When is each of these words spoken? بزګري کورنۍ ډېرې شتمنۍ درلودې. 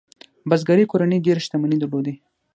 بزګري 0.49 0.85
کورنۍ 0.91 1.19
ډېرې 1.25 1.41
شتمنۍ 1.45 1.77
درلودې. 1.79 2.13